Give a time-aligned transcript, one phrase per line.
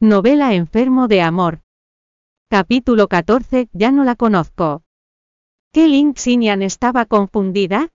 [0.00, 1.62] Novela Enfermo de Amor.
[2.48, 3.68] Capítulo 14.
[3.72, 4.84] Ya no la conozco.
[5.72, 7.88] ¿Qué Ling Xinyan estaba confundida?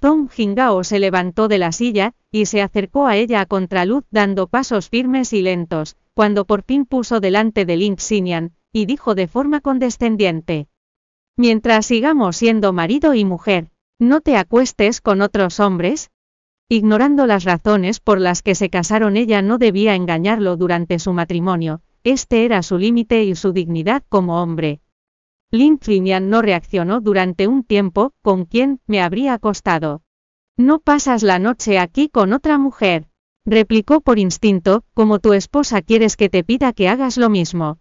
[0.00, 4.48] Zong Jingao se levantó de la silla, y se acercó a ella a contraluz dando
[4.48, 9.28] pasos firmes y lentos, cuando por fin puso delante de Ling Xinyan, y dijo de
[9.28, 10.66] forma condescendiente.
[11.36, 13.70] Mientras sigamos siendo marido y mujer,
[14.00, 16.10] ¿no te acuestes con otros hombres?
[16.68, 21.80] Ignorando las razones por las que se casaron ella no debía engañarlo durante su matrimonio,
[22.02, 24.80] este era su límite y su dignidad como hombre.
[25.52, 30.02] Lin Trinian no reaccionó durante un tiempo, ¿con quién me habría acostado?
[30.56, 33.06] No pasas la noche aquí con otra mujer,
[33.44, 37.78] replicó por instinto, como tu esposa quieres que te pida que hagas lo mismo.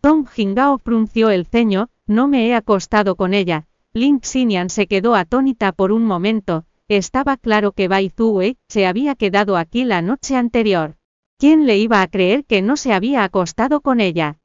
[0.00, 3.66] Zong Jingao frunció el ceño, no me he acostado con ella.
[3.92, 9.14] Lin Xinian se quedó atónita por un momento, estaba claro que Bai Zue se había
[9.14, 10.96] quedado aquí la noche anterior.
[11.38, 14.38] ¿Quién le iba a creer que no se había acostado con ella?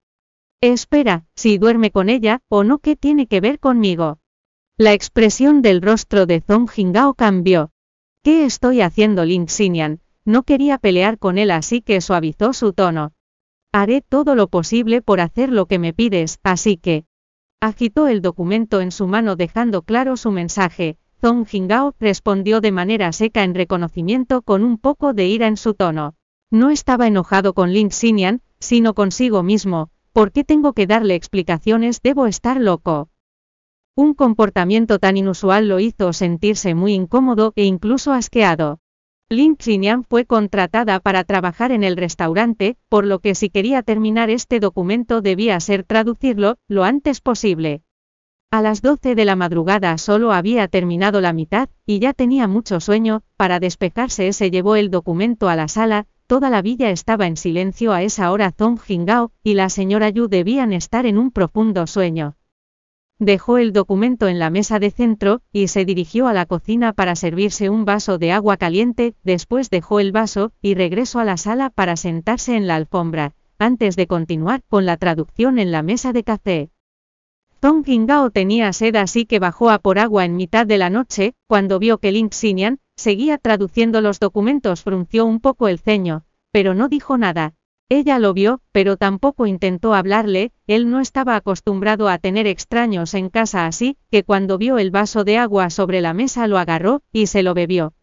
[0.60, 4.20] Espera, si duerme con ella, o no, ¿qué tiene que ver conmigo?
[4.78, 7.72] La expresión del rostro de Zong Jingao cambió.
[8.24, 10.02] ¿Qué estoy haciendo Lin Xinian?
[10.26, 13.14] No quería pelear con él así que suavizó su tono.
[13.72, 17.06] Haré todo lo posible por hacer lo que me pides, así que...
[17.60, 23.12] Agitó el documento en su mano dejando claro su mensaje, Zong Jingao respondió de manera
[23.12, 26.16] seca en reconocimiento con un poco de ira en su tono.
[26.50, 32.02] No estaba enojado con Lin Xinian, sino consigo mismo, ¿por qué tengo que darle explicaciones?
[32.02, 33.10] Debo estar loco.
[33.96, 38.80] Un comportamiento tan inusual lo hizo sentirse muy incómodo e incluso asqueado.
[39.30, 44.32] Lin Xinian fue contratada para trabajar en el restaurante, por lo que si quería terminar
[44.32, 47.84] este documento debía ser traducirlo, lo antes posible.
[48.54, 52.82] A las 12 de la madrugada solo había terminado la mitad, y ya tenía mucho
[52.82, 57.38] sueño, para despejarse se llevó el documento a la sala, toda la villa estaba en
[57.38, 61.88] silencio a esa hora Zong Jingao, y la señora Yu debían estar en un profundo
[61.88, 62.36] sueño.
[63.20, 67.16] Dejó el documento en la mesa de centro, y se dirigió a la cocina para
[67.16, 71.70] servirse un vaso de agua caliente, después dejó el vaso, y regresó a la sala
[71.70, 76.26] para sentarse en la alfombra, antes de continuar con la traducción en la mesa de
[76.26, 76.72] café.
[77.64, 81.36] Zong Jingao tenía sed así que bajó a por agua en mitad de la noche,
[81.46, 86.74] cuando vio que Lin Xinian seguía traduciendo los documentos frunció un poco el ceño, pero
[86.74, 87.54] no dijo nada.
[87.88, 93.30] Ella lo vio, pero tampoco intentó hablarle, él no estaba acostumbrado a tener extraños en
[93.30, 97.28] casa así, que cuando vio el vaso de agua sobre la mesa lo agarró, y
[97.28, 97.94] se lo bebió.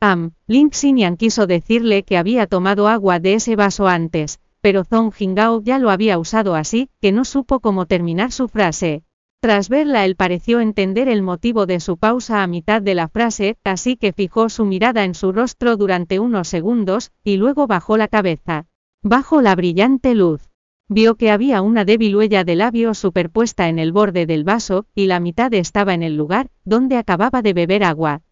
[0.00, 5.12] Am, Lin Xinian quiso decirle que había tomado agua de ese vaso antes, pero Zong
[5.12, 9.02] Jingao ya lo había usado así, que no supo cómo terminar su frase.
[9.40, 13.58] Tras verla él pareció entender el motivo de su pausa a mitad de la frase,
[13.64, 18.06] así que fijó su mirada en su rostro durante unos segundos, y luego bajó la
[18.06, 18.66] cabeza.
[19.02, 20.48] Bajo la brillante luz.
[20.88, 25.06] Vio que había una débil huella de labio superpuesta en el borde del vaso, y
[25.06, 28.22] la mitad estaba en el lugar, donde acababa de beber agua.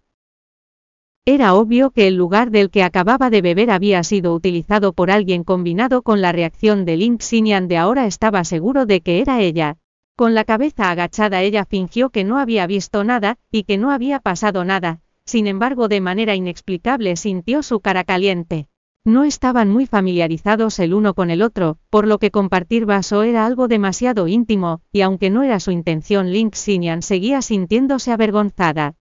[1.32, 5.44] Era obvio que el lugar del que acababa de beber había sido utilizado por alguien
[5.44, 9.76] combinado con la reacción de Link Xinian de ahora estaba seguro de que era ella.
[10.16, 14.18] Con la cabeza agachada ella fingió que no había visto nada, y que no había
[14.18, 18.66] pasado nada, sin embargo de manera inexplicable sintió su cara caliente.
[19.04, 23.46] No estaban muy familiarizados el uno con el otro, por lo que compartir vaso era
[23.46, 28.96] algo demasiado íntimo, y aunque no era su intención Link Xinian seguía sintiéndose avergonzada.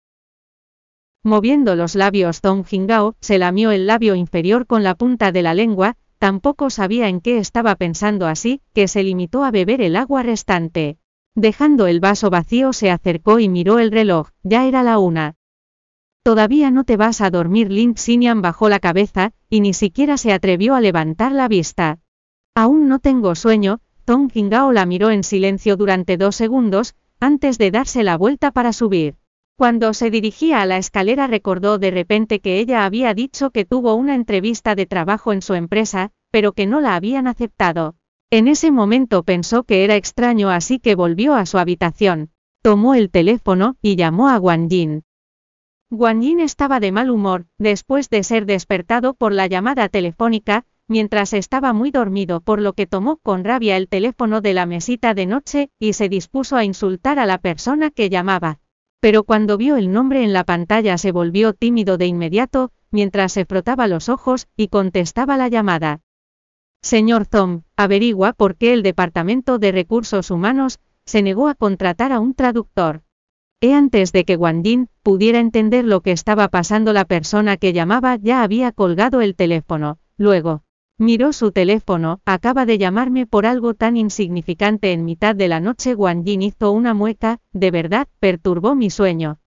[1.27, 5.53] Moviendo los labios Zong Jingao, se lamió el labio inferior con la punta de la
[5.53, 10.23] lengua, tampoco sabía en qué estaba pensando así, que se limitó a beber el agua
[10.23, 10.99] restante.
[11.35, 15.35] Dejando el vaso vacío se acercó y miró el reloj, ya era la una.
[16.23, 20.31] Todavía no te vas a dormir Lin Xinian bajó la cabeza, y ni siquiera se
[20.31, 21.99] atrevió a levantar la vista.
[22.55, 27.69] Aún no tengo sueño, Zong Jingao la miró en silencio durante dos segundos, antes de
[27.69, 29.17] darse la vuelta para subir.
[29.57, 33.95] Cuando se dirigía a la escalera recordó de repente que ella había dicho que tuvo
[33.95, 37.95] una entrevista de trabajo en su empresa, pero que no la habían aceptado.
[38.29, 42.29] En ese momento pensó que era extraño así que volvió a su habitación.
[42.61, 45.03] Tomó el teléfono y llamó a Wang Jin.
[45.89, 51.33] Wang Jin estaba de mal humor, después de ser despertado por la llamada telefónica, mientras
[51.33, 55.25] estaba muy dormido por lo que tomó con rabia el teléfono de la mesita de
[55.25, 58.59] noche, y se dispuso a insultar a la persona que llamaba
[58.99, 63.45] pero cuando vio el nombre en la pantalla se volvió tímido de inmediato, mientras se
[63.45, 66.01] frotaba los ojos, y contestaba la llamada.
[66.81, 72.19] Señor Zom, averigua por qué el Departamento de Recursos Humanos se negó a contratar a
[72.19, 73.03] un traductor.
[73.59, 78.17] E antes de que Wang pudiera entender lo que estaba pasando la persona que llamaba
[78.17, 79.97] ya había colgado el teléfono.
[80.17, 80.61] Luego,
[80.99, 85.93] Miró su teléfono, acaba de llamarme por algo tan insignificante en mitad de la noche.
[85.93, 89.39] Wang Jin hizo una mueca, de verdad, perturbó mi sueño.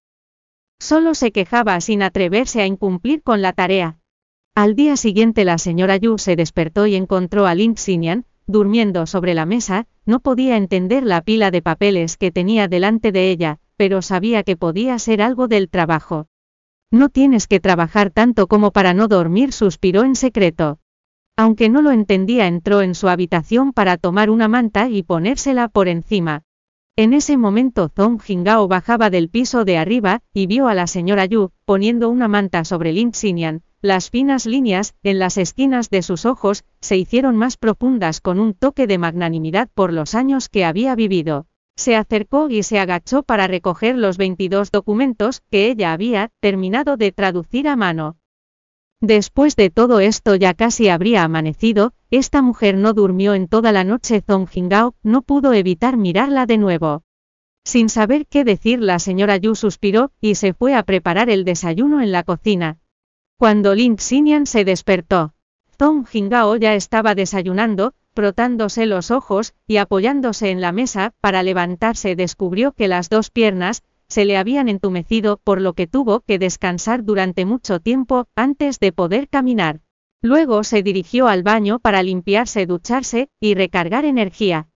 [0.78, 3.98] Solo se quejaba sin atreverse a incumplir con la tarea.
[4.54, 9.34] Al día siguiente la señora Yu se despertó y encontró a Lin Xinyan, durmiendo sobre
[9.34, 14.02] la mesa, no podía entender la pila de papeles que tenía delante de ella, pero
[14.02, 16.28] sabía que podía ser algo del trabajo.
[16.92, 20.78] No tienes que trabajar tanto como para no dormir, suspiró en secreto.
[21.42, 25.88] Aunque no lo entendía, entró en su habitación para tomar una manta y ponérsela por
[25.88, 26.42] encima.
[26.96, 31.24] En ese momento Zong Jingao bajaba del piso de arriba, y vio a la señora
[31.24, 36.26] Yu, poniendo una manta sobre Lin Xinyan, las finas líneas, en las esquinas de sus
[36.26, 40.94] ojos, se hicieron más profundas con un toque de magnanimidad por los años que había
[40.94, 41.46] vivido.
[41.74, 47.12] Se acercó y se agachó para recoger los 22 documentos que ella había terminado de
[47.12, 48.19] traducir a mano.
[49.00, 53.82] Después de todo esto ya casi habría amanecido, esta mujer no durmió en toda la
[53.82, 54.20] noche.
[54.20, 57.02] Zong Jingao no pudo evitar mirarla de nuevo.
[57.64, 62.02] Sin saber qué decir la señora Yu suspiró, y se fue a preparar el desayuno
[62.02, 62.78] en la cocina.
[63.38, 65.32] Cuando Lin Xinyan se despertó,
[65.78, 72.16] Zong Jingao ya estaba desayunando, frotándose los ojos, y apoyándose en la mesa, para levantarse
[72.16, 77.04] descubrió que las dos piernas, se le habían entumecido, por lo que tuvo que descansar
[77.04, 79.80] durante mucho tiempo, antes de poder caminar.
[80.20, 84.68] Luego se dirigió al baño para limpiarse, ducharse, y recargar energía.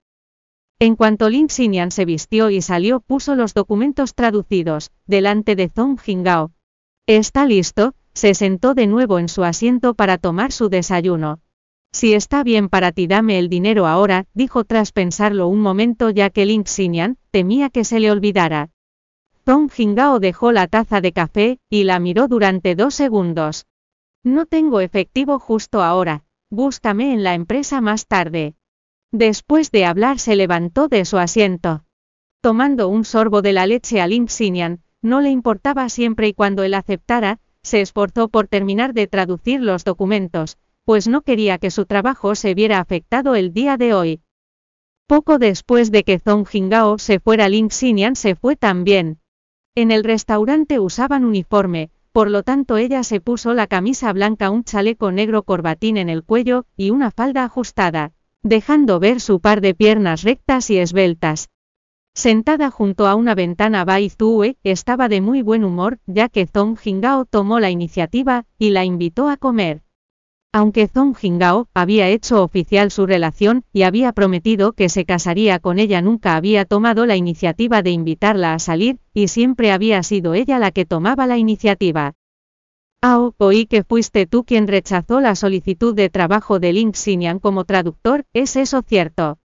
[0.78, 6.00] En cuanto Lin Xinyan se vistió y salió, puso los documentos traducidos, delante de Zong
[6.00, 6.52] Jingao.
[7.06, 7.94] ¿Está listo?
[8.14, 11.40] Se sentó de nuevo en su asiento para tomar su desayuno.
[11.92, 16.30] Si está bien para ti dame el dinero ahora, dijo tras pensarlo un momento ya
[16.30, 18.70] que Lin Xinyan temía que se le olvidara.
[19.46, 23.66] Zong Jingao dejó la taza de café, y la miró durante dos segundos.
[24.22, 28.54] No tengo efectivo justo ahora, búscame en la empresa más tarde.
[29.12, 31.84] Después de hablar se levantó de su asiento.
[32.40, 36.62] Tomando un sorbo de la leche a Lin Xinyan, no le importaba siempre y cuando
[36.62, 41.84] él aceptara, se esforzó por terminar de traducir los documentos, pues no quería que su
[41.84, 44.22] trabajo se viera afectado el día de hoy.
[45.06, 49.20] Poco después de que Zong Jingao se fuera Lin Xinyan se fue también.
[49.76, 54.62] En el restaurante usaban uniforme, por lo tanto ella se puso la camisa blanca, un
[54.62, 58.12] chaleco negro corbatín en el cuello, y una falda ajustada,
[58.44, 61.48] dejando ver su par de piernas rectas y esbeltas.
[62.14, 66.78] Sentada junto a una ventana Bai Zue, estaba de muy buen humor, ya que Zong
[66.78, 69.83] Jingao tomó la iniciativa, y la invitó a comer.
[70.56, 75.80] Aunque Zong Jingao había hecho oficial su relación, y había prometido que se casaría con
[75.80, 80.60] ella nunca había tomado la iniciativa de invitarla a salir, y siempre había sido ella
[80.60, 82.14] la que tomaba la iniciativa.
[83.02, 87.64] Ao, oí que fuiste tú quien rechazó la solicitud de trabajo de Lin Xinyan como
[87.64, 89.38] traductor, ¿es eso cierto?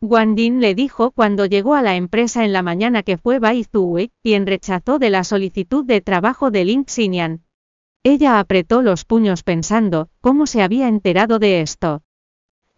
[0.00, 4.12] Din le dijo cuando llegó a la empresa en la mañana que fue Bai Zue,
[4.22, 7.42] quien rechazó de la solicitud de trabajo de Lin Xinyan.
[8.02, 12.02] Ella apretó los puños pensando, ¿cómo se había enterado de esto?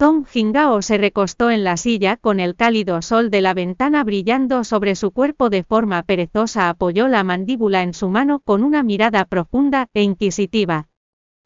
[0.01, 4.65] Tom Jingao se recostó en la silla con el cálido sol de la ventana brillando
[4.65, 9.27] sobre su cuerpo de forma perezosa, apoyó la mandíbula en su mano con una mirada
[9.27, 10.89] profunda e inquisitiva.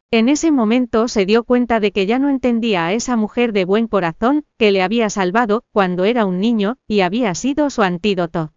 [0.09, 3.65] En ese momento se dio cuenta de que ya no entendía a esa mujer de
[3.65, 8.53] buen corazón, que le había salvado, cuando era un niño, y había sido su antídoto.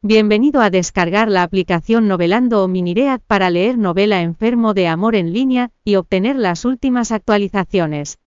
[0.00, 5.32] Bienvenido a descargar la aplicación Novelando o Miniread para leer novela enfermo de amor en
[5.32, 8.18] línea, y obtener las últimas actualizaciones.